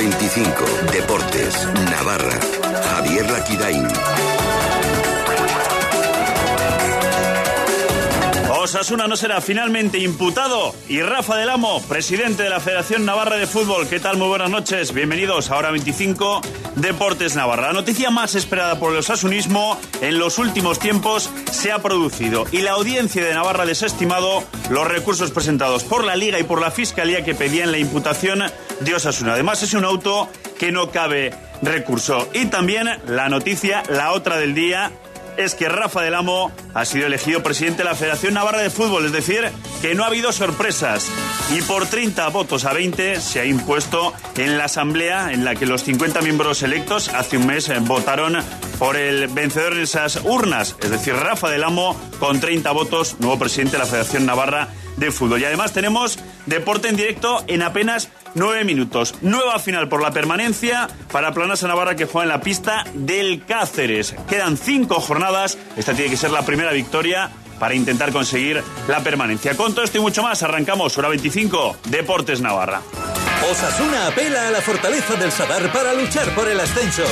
[0.00, 0.64] 25.
[0.92, 1.68] Deportes.
[1.90, 2.40] Navarra.
[2.94, 3.86] Javier Laquidain.
[8.62, 10.74] Osasuna no será finalmente imputado.
[10.88, 13.88] Y Rafa del Amo, presidente de la Federación Navarra de Fútbol.
[13.88, 14.16] ¿Qué tal?
[14.16, 14.94] Muy buenas noches.
[14.94, 16.40] Bienvenidos a Hora 25
[16.76, 17.68] Deportes Navarra.
[17.68, 22.46] La noticia más esperada por el osasunismo en los últimos tiempos se ha producido.
[22.52, 26.60] Y la audiencia de Navarra ha desestimado los recursos presentados por la Liga y por
[26.60, 28.44] la Fiscalía que pedían la imputación
[28.80, 29.34] de Osasuna.
[29.34, 32.28] Además, es un auto que no cabe recurso.
[32.34, 34.90] Y también la noticia, la otra del día
[35.36, 39.06] es que Rafa del Amo ha sido elegido presidente de la Federación Navarra de Fútbol,
[39.06, 41.10] es decir, que no ha habido sorpresas.
[41.50, 45.66] Y por 30 votos a 20 se ha impuesto en la asamblea en la que
[45.66, 48.36] los 50 miembros electos hace un mes votaron
[48.78, 53.38] por el vencedor en esas urnas, es decir, Rafa del Amo con 30 votos, nuevo
[53.38, 54.68] presidente de la Federación Navarra
[55.00, 55.40] de Fútbol.
[55.40, 59.16] Y además tenemos deporte en directo en apenas nueve minutos.
[59.22, 64.14] Nueva final por la permanencia para Planasa Navarra que juega en la pista del Cáceres.
[64.28, 65.58] Quedan cinco jornadas.
[65.76, 69.56] Esta tiene que ser la primera victoria para intentar conseguir la permanencia.
[69.56, 72.80] Con todo esto y mucho más, arrancamos hora 25, Deportes Navarra.
[73.50, 77.04] Osasuna apela a la fortaleza del Sadar para luchar por el ascenso.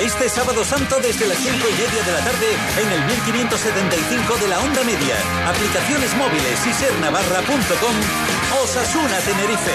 [0.00, 4.48] Este sábado santo desde las 5 y media de la tarde en el 1575 de
[4.48, 5.16] la onda media.
[5.48, 7.96] Aplicaciones móviles y sernavarra.com.
[8.62, 9.72] Osasuna Tenerife.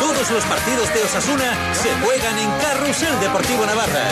[0.00, 4.04] Todos los partidos de Osasuna se juegan en Carrusel Deportivo Navarra.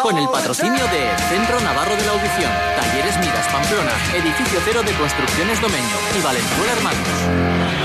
[0.00, 4.92] Con el patrocinio de Centro Navarro de la Audición, Talleres Miras Pamplona, Edificio Cero de
[4.92, 7.83] Construcciones Domeño y Valenzuela Hermanos.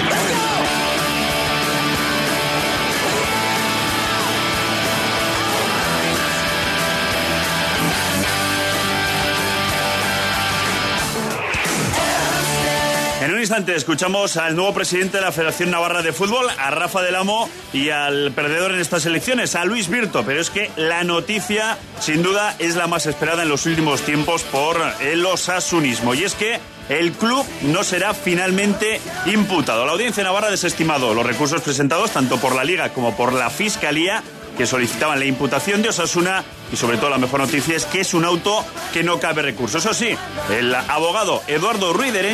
[13.39, 17.15] Un instante escuchamos al nuevo presidente de la Federación Navarra de Fútbol, a Rafa del
[17.15, 20.25] Amo, y al perdedor en estas elecciones, a Luis Virto.
[20.25, 24.43] Pero es que la noticia, sin duda, es la más esperada en los últimos tiempos
[24.43, 26.15] por el osasunismo.
[26.15, 26.59] Y es que
[26.89, 29.85] el club no será finalmente imputado.
[29.85, 33.49] La audiencia navarra ha desestimado los recursos presentados tanto por la Liga como por la
[33.49, 34.21] Fiscalía
[34.58, 38.14] que solicitaban la imputación de Osasuna y sobre todo la mejor noticia es que es
[38.14, 39.83] un auto que no cabe recursos.
[39.83, 40.15] Eso sí,
[40.52, 42.30] el abogado Eduardo Ruiz de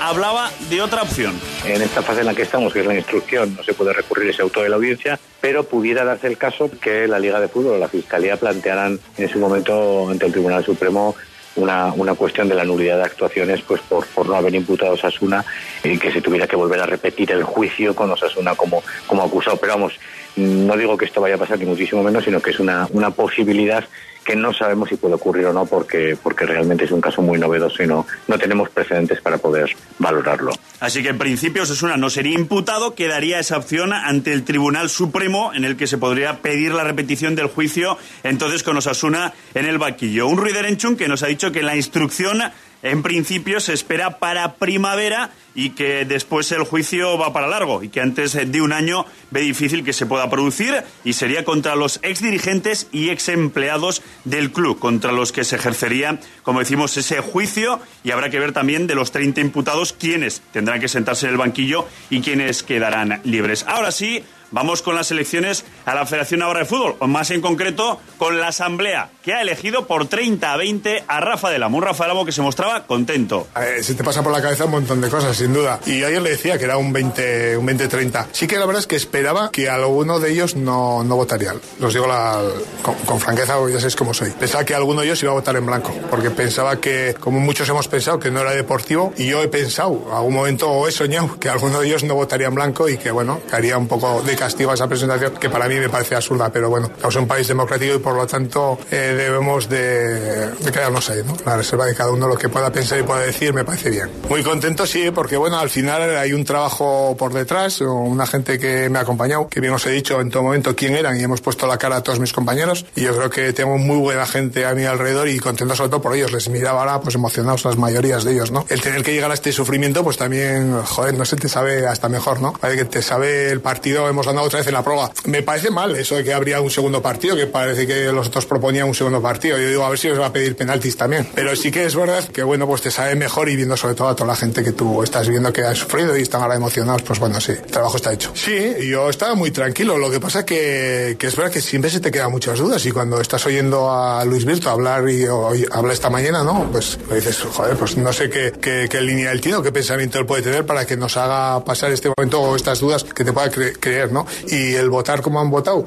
[0.00, 1.38] hablaba de otra opción.
[1.64, 4.30] En esta fase en la que estamos, que es la instrucción, no se puede recurrir
[4.30, 7.74] ese auto de la audiencia, pero pudiera darse el caso que la Liga de Fútbol
[7.74, 11.14] o la Fiscalía plantearan en ese momento ante el Tribunal Supremo
[11.56, 15.44] una, una, cuestión de la nulidad de actuaciones pues por, por no haber imputado Osasuna
[15.82, 19.56] y que se tuviera que volver a repetir el juicio con Osasuna como, como acusado.
[19.56, 19.94] Pero vamos,
[20.36, 23.10] no digo que esto vaya a pasar ni muchísimo menos, sino que es una, una
[23.10, 23.84] posibilidad
[24.26, 27.38] que no sabemos si puede ocurrir o no porque, porque realmente es un caso muy
[27.38, 30.50] novedoso y no, no tenemos precedentes para poder valorarlo.
[30.80, 35.52] Así que en principio Osasuna no sería imputado, quedaría esa opción ante el Tribunal Supremo
[35.54, 39.78] en el que se podría pedir la repetición del juicio entonces con Osasuna en el
[39.78, 40.26] vaquillo.
[40.26, 42.42] Un Ruiderenchun que nos ha dicho que la instrucción
[42.82, 47.88] en principio se espera para primavera y que después el juicio va para largo y
[47.88, 51.98] que antes de un año ve difícil que se pueda producir y sería contra los
[52.02, 57.80] exdirigentes y ex empleados del club, contra los que se ejercería, como decimos, ese juicio
[58.04, 61.38] y habrá que ver también de los 30 imputados quiénes tendrán que sentarse en el
[61.38, 63.64] banquillo y quiénes quedarán libres.
[63.68, 67.40] Ahora sí, Vamos con las elecciones a la Federación Navarra de Fútbol, o más en
[67.40, 71.78] concreto con la Asamblea, que ha elegido por 30 a 20 a Rafa del Amo.
[71.78, 73.48] Un Rafa del Amo que se mostraba contento.
[73.82, 75.80] Se te pasa por la cabeza un montón de cosas, sin duda.
[75.86, 78.26] Y ayer le decía que era un 20, un 20-30.
[78.32, 81.60] Sí que la verdad es que esperaba que alguno de ellos no, no votarían.
[81.80, 82.40] Los digo la,
[82.82, 84.30] con, con, franqueza, ya sabéis cómo soy.
[84.30, 87.68] Pensaba que alguno de ellos iba a votar en blanco, porque pensaba que, como muchos
[87.68, 89.12] hemos pensado, que no era deportivo.
[89.16, 92.46] Y yo he pensado, algún momento o he soñado, que alguno de ellos no votaría
[92.46, 95.50] en blanco y que, bueno, que haría un poco de castigo a esa presentación que
[95.50, 98.78] para mí me parece absurda, pero bueno, en un país democrático y por lo tanto
[98.90, 101.36] eh, debemos de, de, quedarnos ahí, ¿no?
[101.44, 104.10] La reserva de cada uno lo que pueda pensar y pueda decir me parece bien.
[104.28, 108.88] Muy contento, sí, porque bueno, al final hay un trabajo por detrás, una gente que
[108.88, 111.40] me ha acompañado, que bien os he dicho en todo momento quién eran y hemos
[111.40, 114.66] puesto la cara a todos mis compañeros y yo creo que tengo muy buena gente
[114.66, 116.32] a mi alrededor y contento sobre todo por ellos.
[116.32, 118.66] Les miraba ahora pues emocionados las mayorías de ellos, ¿no?
[118.68, 122.08] El tener que llegar a este sufrimiento pues también, joder, no se te sabe hasta
[122.08, 122.52] mejor, ¿no?
[122.60, 125.10] Vale, que te sabe el partido, hemos ganado otra vez en la prueba.
[125.24, 128.46] Me parece mal eso de que habría un segundo partido, que parece que los otros
[128.46, 129.58] proponían un segundo partido.
[129.58, 131.28] Yo digo, a ver si les va a pedir penaltis también.
[131.34, 134.08] Pero sí que es verdad que, bueno, pues te sabe mejor y viendo sobre todo
[134.08, 137.02] a toda la gente que tú estás viendo que ha sufrido y están ahora emocionados,
[137.02, 138.30] pues bueno, sí, el trabajo está hecho.
[138.34, 139.98] Sí, yo estaba muy tranquilo.
[139.98, 142.90] Lo que pasa que, que es verdad que siempre se te quedan muchas dudas y
[142.90, 146.68] cuando estás oyendo a Luis Virto hablar y hoy habla esta mañana, ¿no?
[146.70, 150.18] Pues dices, joder, pues no sé qué, qué, qué línea él tiene o qué pensamiento
[150.18, 153.32] él puede tener para que nos haga pasar este momento o estas dudas que te
[153.32, 154.15] pueda cre creer, ¿no?
[154.16, 154.26] ¿No?
[154.48, 155.84] Y el votar como han votado,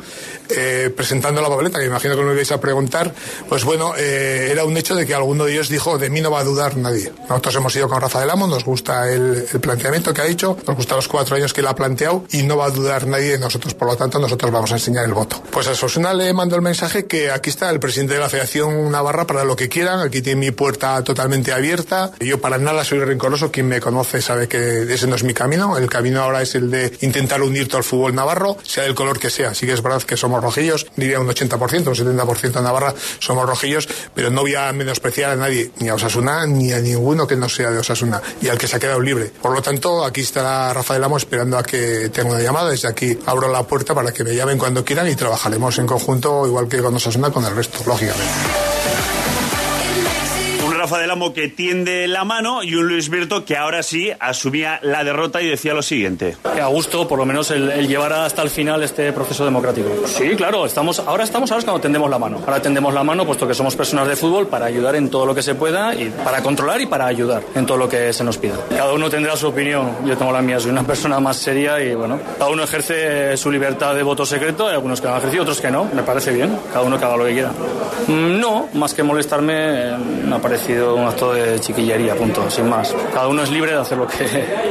[0.49, 3.13] eh, presentando la papeleta, que imagino que me ibais a preguntar,
[3.47, 6.29] pues bueno, eh, era un hecho de que alguno de ellos dijo, de mí no
[6.29, 7.11] va a dudar nadie.
[7.27, 10.75] Nosotros hemos ido con Rafa del Amo, nos gusta el, planteamiento que ha dicho, nos
[10.75, 13.39] gusta los cuatro años que él ha planteado y no va a dudar nadie de
[13.39, 15.41] nosotros, por lo tanto nosotros vamos a enseñar el voto.
[15.51, 18.91] Pues a Sosuna le mando el mensaje que aquí está el presidente de la Federación
[18.91, 22.99] Navarra para lo que quieran, aquí tiene mi puerta totalmente abierta, yo para nada soy
[22.99, 26.55] rencoroso, quien me conoce sabe que ese no es mi camino, el camino ahora es
[26.55, 29.73] el de intentar unir todo el fútbol navarro, sea del color que sea, sí que
[29.73, 34.29] es verdad que somos rojillos, diría un 80%, un 70% de Navarra somos rojillos, pero
[34.29, 37.71] no voy a menospreciar a nadie, ni a Osasuna, ni a ninguno que no sea
[37.71, 39.31] de Osasuna, y al que se ha quedado libre.
[39.41, 43.17] Por lo tanto, aquí estará Rafael Amo esperando a que tenga una llamada, desde aquí
[43.25, 46.79] abro la puerta para que me llamen cuando quieran y trabajaremos en conjunto, igual que
[46.81, 48.68] con Osasuna, con el resto, lógicamente.
[50.89, 54.79] Rafa del Amo que tiende la mano y un Luis Virto que ahora sí asumía
[54.81, 56.35] la derrota y decía lo siguiente.
[56.55, 59.87] Que a gusto, por lo menos, el, el llevar hasta el final este proceso democrático.
[60.07, 62.41] Sí, claro, estamos, ahora estamos, ahora es cuando tendemos la mano.
[62.43, 65.35] Ahora tendemos la mano puesto que somos personas de fútbol para ayudar en todo lo
[65.35, 68.39] que se pueda y para controlar y para ayudar en todo lo que se nos
[68.39, 68.55] pida.
[68.71, 71.93] Cada uno tendrá su opinión, yo tengo la mía, soy una persona más seria y
[71.93, 75.61] bueno, cada uno ejerce su libertad de voto secreto, hay algunos que han ejercido, otros
[75.61, 77.51] que no, me parece bien, cada uno que haga lo que quiera.
[78.07, 79.95] Mm, no, más que molestarme,
[80.25, 82.95] me ha parecido un acto de chiquillería, punto, sin más.
[83.13, 84.23] Cada uno es libre de hacer lo que,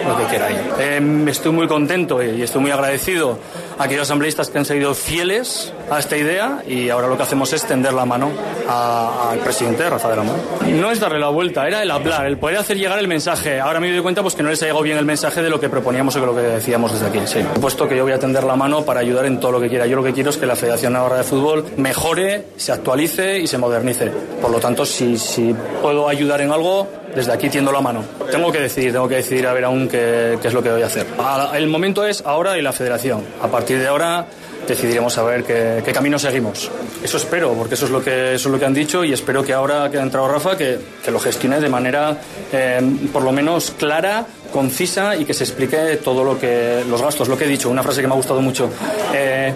[0.07, 3.39] lo que quiera eh, estoy muy contento y estoy muy agradecido
[3.79, 7.53] a aquellos asambleístas que han seguido fieles a esta idea y ahora lo que hacemos
[7.53, 8.31] es tender la mano
[8.69, 10.37] al presidente Rafael Amor.
[10.67, 13.61] No es darle la vuelta, era el hablar, el poder hacer llegar el mensaje.
[13.61, 15.61] Ahora me doy cuenta pues que no les ha llegado bien el mensaje de lo
[15.61, 17.21] que proponíamos o de lo que decíamos desde aquí.
[17.27, 17.41] Sí.
[17.61, 19.87] Puesto que yo voy a tender la mano para ayudar en todo lo que quiera.
[19.87, 23.47] Yo lo que quiero es que la Federación Navarra de Fútbol mejore, se actualice y
[23.47, 24.11] se modernice.
[24.41, 28.05] Por lo tanto, si, si puedo ayudar en algo, desde aquí tiendo la mano.
[28.31, 30.83] Tengo que decidir, tengo que decidir a ver aún qué, qué es lo que voy
[30.83, 31.07] a hacer.
[31.55, 33.23] El momento es ahora y la federación.
[33.43, 34.27] A partir de ahora
[34.75, 36.71] decidiremos a ver qué, camino seguimos.
[37.03, 39.43] Eso espero, porque eso es lo que, eso es lo que han dicho y espero
[39.43, 42.17] que ahora que ha entrado Rafa, que, que lo gestione de manera
[42.53, 42.81] eh,
[43.13, 47.37] por lo menos clara, concisa y que se explique todo lo que los gastos, lo
[47.37, 48.71] que he dicho, una frase que me ha gustado mucho,
[49.15, 49.53] eh,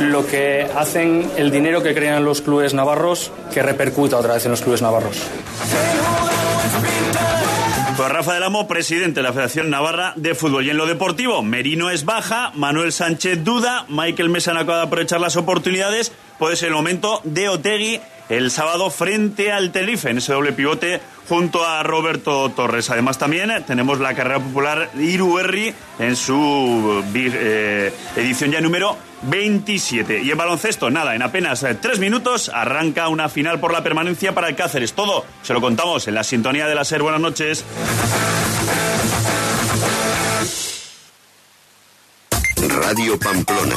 [0.00, 4.50] lo que hacen, el dinero que crean los clubes navarros, que repercuta otra vez en
[4.52, 5.16] los clubes navarros.
[7.96, 10.66] Pues Rafa del Amo, presidente de la Federación Navarra de Fútbol.
[10.66, 14.84] Y en lo deportivo, Merino es baja, Manuel Sánchez duda, Michael Mesa no acaba de
[14.84, 16.12] aprovechar las oportunidades.
[16.38, 21.00] Puede ser el momento de Otegui el sábado frente al Tenerife en ese doble pivote
[21.28, 22.90] junto a Roberto Torres.
[22.90, 30.22] Además también tenemos la carrera popular Iruerri en su eh, edición ya número 27.
[30.22, 34.34] Y en baloncesto, nada, en apenas eh, tres minutos arranca una final por la permanencia
[34.34, 34.92] para el Cáceres.
[34.92, 37.02] Todo se lo contamos en la sintonía de la SER.
[37.02, 37.64] Buenas noches.
[42.56, 43.76] Radio Pamplona.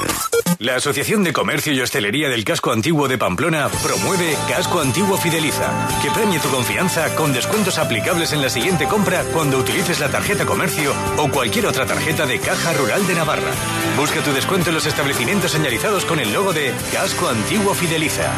[0.60, 5.88] La Asociación de Comercio y Hostelería del Casco Antiguo de Pamplona promueve Casco Antiguo Fideliza,
[6.02, 10.46] que premie tu confianza con descuentos aplicables en la siguiente compra cuando utilices la tarjeta
[10.46, 13.54] comercio o cualquier otra tarjeta de Caja Rural de Navarra.
[13.96, 18.30] Busca tu descuento en los establecimientos señalizados con el logo de Casco Antiguo Fideliza.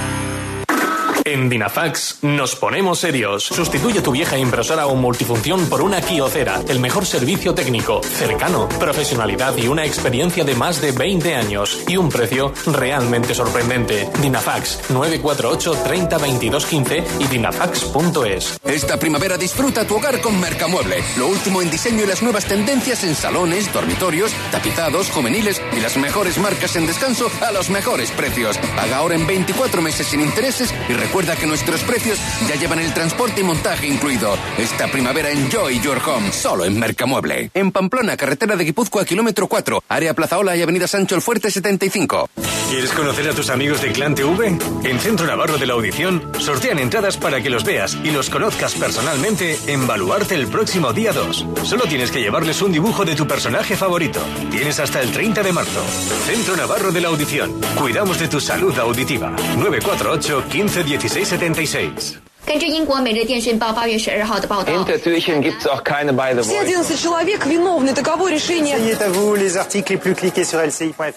[1.24, 3.44] En Dinafax nos ponemos serios.
[3.44, 9.56] Sustituye tu vieja impresora o multifunción por una Kiocera, el mejor servicio técnico, cercano, profesionalidad
[9.58, 14.10] y una experiencia de más de 20 años y un precio realmente sorprendente.
[14.22, 18.60] Dinafax 948 30 22 15 y dinafax.es.
[18.64, 23.04] Esta primavera disfruta tu hogar con Mercamueble, lo último en diseño y las nuevas tendencias
[23.04, 28.58] en salones, dormitorios, tapizados, juveniles y las mejores marcas en descanso a los mejores precios.
[28.76, 32.94] Paga ahora en 24 meses sin intereses y Recuerda que nuestros precios ya llevan el
[32.94, 34.36] transporte y montaje incluido.
[34.58, 37.52] Esta primavera enjoy your home, solo en Mercamueble.
[37.54, 41.52] En Pamplona, carretera de Guipúzcoa, kilómetro 4, área Plaza Ola y avenida Sancho el Fuerte
[41.52, 42.30] 75.
[42.70, 44.58] ¿Quieres conocer a tus amigos de Clan TV?
[44.84, 48.74] En Centro Navarro de la Audición sortean entradas para que los veas y los conozcas
[48.76, 51.46] personalmente en Baluarte el próximo día 2.
[51.64, 54.22] Solo tienes que llevarles un dibujo de tu personaje favorito.
[54.50, 55.84] Tienes hasta el 30 de marzo.
[56.26, 57.52] Centro Navarro de la Audición.
[57.78, 59.32] Cuidamos de tu salud auditiva.
[59.58, 60.84] 948 15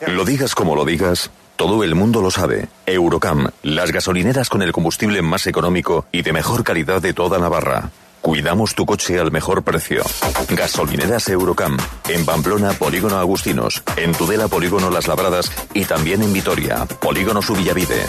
[0.09, 2.69] lo digas como lo digas, todo el mundo lo sabe.
[2.87, 7.91] Eurocam, las gasolineras con el combustible más económico y de mejor calidad de toda Navarra.
[8.21, 10.03] Cuidamos tu coche al mejor precio.
[10.49, 11.76] Gasolineras Eurocam.
[12.09, 13.83] En Pamplona, Polígono Agustinos.
[13.97, 15.53] En Tudela, Polígono Las Labradas.
[15.75, 18.03] Y también en Vitoria, Polígono Subillavide.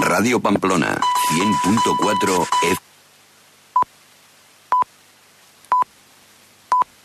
[0.00, 1.00] Radio Pamplona,
[1.64, 2.87] 100.4 F.